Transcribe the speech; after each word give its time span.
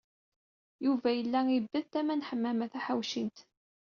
Yuba 0.85 1.09
yella 1.17 1.39
ibedd 1.57 1.87
tama 1.91 2.13
n 2.15 2.25
Ḥemmama 2.29 2.65
Taḥawcint. 2.73 3.37